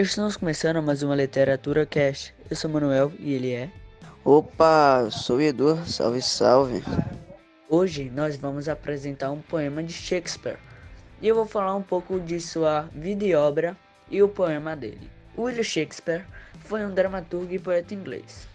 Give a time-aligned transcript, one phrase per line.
[0.00, 2.32] Estamos começando mais uma Literatura Cast.
[2.48, 3.68] Eu sou Manuel e ele é.
[4.24, 6.84] Opa, sou o Edu, salve salve.
[7.68, 10.60] Hoje nós vamos apresentar um poema de Shakespeare
[11.20, 13.76] e eu vou falar um pouco de sua vida e obra
[14.08, 15.10] e o poema dele.
[15.36, 16.24] William Shakespeare
[16.60, 18.46] foi um dramaturgo e poeta inglês.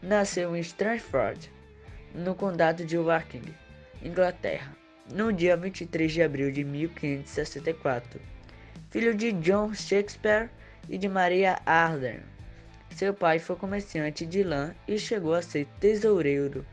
[0.00, 1.52] Nasceu em Stratford,
[2.14, 3.54] no condado de Woking,
[4.02, 4.74] Inglaterra,
[5.12, 8.33] no dia 23 de abril de 1564
[8.90, 10.50] filho de John Shakespeare
[10.88, 12.20] e de Maria Arden.
[12.90, 16.64] Seu pai foi comerciante de lã e chegou a ser tesoureiro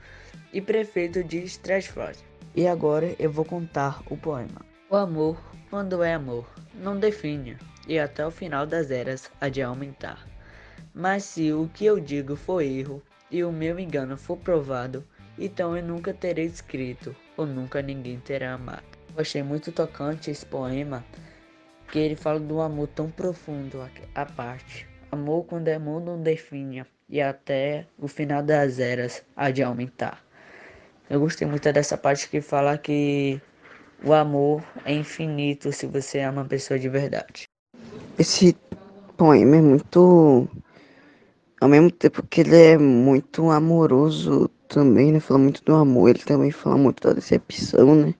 [0.53, 2.17] e prefeito de Stratford.
[2.55, 4.61] E agora eu vou contar o poema.
[4.89, 9.61] O amor, quando é amor, não define, e até o final das eras há de
[9.61, 10.27] aumentar.
[10.93, 15.03] Mas se o que eu digo for erro, e o meu engano for provado,
[15.39, 18.83] então eu nunca terei escrito, ou nunca ninguém terá amado.
[19.15, 21.03] Eu achei muito tocante esse poema,
[21.91, 23.81] que ele fala do amor tão profundo
[24.15, 24.87] à parte.
[25.11, 30.23] Amor quando é amor não define e até o final das eras há de aumentar.
[31.09, 33.41] Eu gostei muito dessa parte que fala que
[34.03, 37.43] o amor é infinito se você ama uma pessoa de verdade.
[38.17, 38.55] Esse
[39.17, 40.47] poema é muito.
[41.59, 45.19] Ao mesmo tempo que ele é muito amoroso também, né?
[45.19, 48.15] Fala muito do amor, ele também fala muito da decepção, né?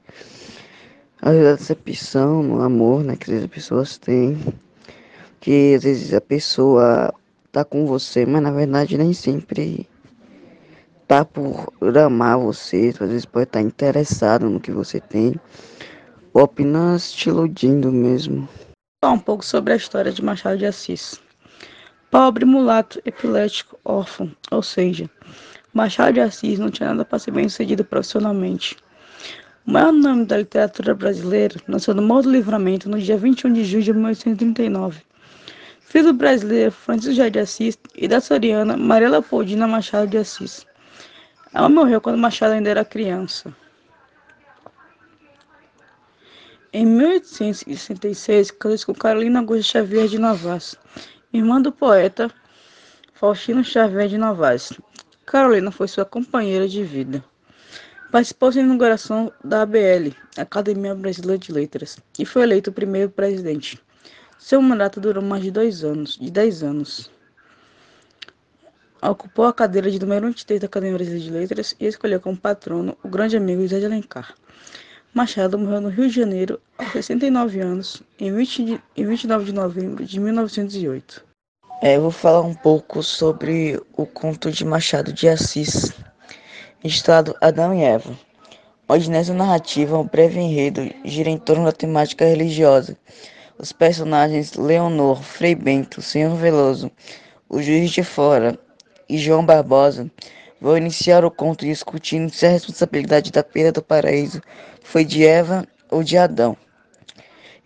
[1.21, 4.37] A decepção no amor né, que as pessoas têm.
[5.39, 7.13] Que às vezes a pessoa
[7.51, 9.87] tá com você, mas na verdade nem sempre
[11.07, 15.35] tá por amar você, às vezes pode estar tá interessado no que você tem,
[16.33, 18.47] ou apenas te iludindo mesmo.
[19.03, 21.19] Falar um pouco sobre a história de Machado de Assis.
[22.09, 25.09] Pobre, mulato, epilético, órfão, ou seja,
[25.73, 28.77] Machado de Assis não tinha nada para ser bem sucedido profissionalmente.
[29.67, 33.63] O maior nome da literatura brasileira nasceu no Morro do Livramento no dia 21 de
[33.63, 35.01] julho de 1839.
[35.81, 40.65] Filho do brasileiro Francisco José de Assis e da soriana Maria Leopoldina Machado de Assis.
[41.53, 43.55] Ela morreu quando Machado ainda era criança.
[46.73, 50.75] Em 1866, casou-se com Carolina Augusta Xavier de Novaes,
[51.31, 52.31] irmã do poeta
[53.13, 54.73] Faustino Xavier de Novaes.
[55.23, 57.23] Carolina foi sua companheira de vida.
[58.11, 63.81] Participou da inauguração da ABL, Academia Brasileira de Letras, e foi eleito o primeiro presidente.
[64.37, 67.09] Seu mandato durou mais de dois anos, de dez anos.
[69.01, 72.97] Ocupou a cadeira de número 23 da Academia Brasileira de Letras e escolheu como patrono
[73.01, 74.35] o grande amigo José de Alencar.
[75.13, 79.53] Machado morreu no Rio de Janeiro aos 69 anos, em, 20 de, em 29 de
[79.53, 81.23] novembro de 1908.
[81.81, 85.93] É, eu vou falar um pouco sobre o conto de Machado de Assis,
[86.83, 88.17] Estado Adão e Eva.
[88.89, 92.97] Onde nessa narrativa um breve enredo gira em torno da temática religiosa.
[93.57, 96.91] Os personagens Leonor, Frei Bento, Senhor Veloso,
[97.47, 98.57] o Juiz de Fora
[99.07, 100.09] e João Barbosa
[100.59, 104.41] vão iniciar o conto discutindo se a responsabilidade da perda do paraíso
[104.81, 106.57] foi de Eva ou de Adão.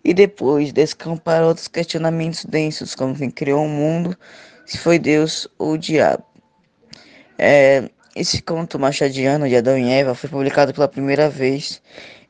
[0.04, 4.14] E depois descampar outros questionamentos densos, como quem criou o mundo,
[4.66, 6.22] se foi Deus ou o diabo.
[7.38, 11.82] É, esse conto machadiano de Adão e Eva foi publicado pela primeira vez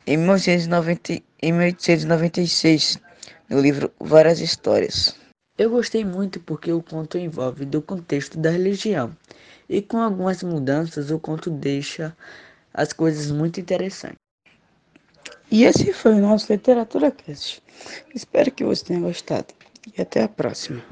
[0.05, 2.99] em, 1990, em 1896
[3.49, 5.15] no livro Várias Histórias.
[5.57, 9.17] Eu gostei muito porque o conto envolve do contexto da religião
[9.69, 12.17] e com algumas mudanças o conto deixa
[12.75, 14.19] as coisas muito interessantes.
[15.53, 17.63] E esse foi o nosso Literatura Cast.
[18.13, 19.55] Espero que você tenha gostado
[19.97, 20.83] e até a próxima.